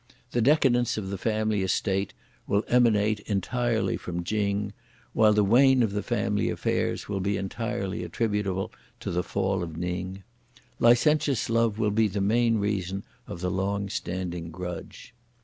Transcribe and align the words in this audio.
The 0.31 0.41
decadence 0.41 0.97
of 0.97 1.11
the 1.11 1.17
family 1.19 1.61
estate 1.61 2.15
will 2.47 2.63
emanate 2.67 3.19
entirely 3.27 3.97
from 3.97 4.23
Ching; 4.23 4.73
while 5.13 5.31
the 5.31 5.43
wane 5.43 5.83
of 5.83 5.91
the 5.91 6.01
family 6.01 6.49
affairs 6.49 7.07
will 7.07 7.19
be 7.19 7.37
entirely 7.37 8.03
attributable 8.03 8.71
to 9.01 9.11
the 9.11 9.21
fault 9.21 9.61
of 9.61 9.77
Ning! 9.77 10.23
Licentious 10.79 11.51
love 11.51 11.77
will 11.77 11.91
be 11.91 12.07
the 12.07 12.19
main 12.19 12.57
reason 12.57 13.03
of 13.27 13.41
the 13.41 13.51
long 13.51 13.89
standing 13.89 14.49
grudge. 14.49 15.13